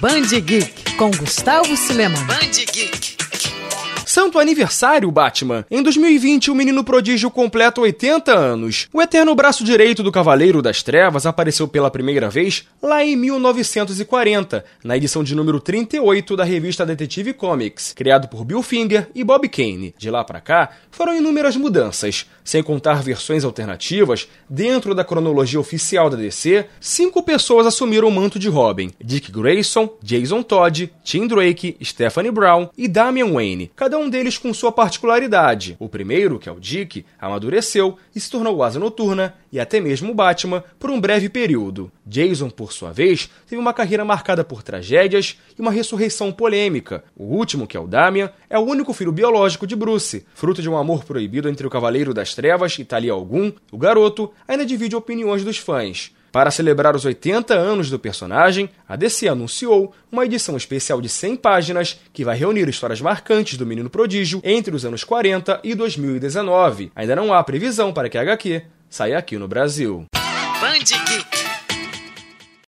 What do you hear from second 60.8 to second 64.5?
de 100 páginas que vai reunir histórias marcantes do menino prodígio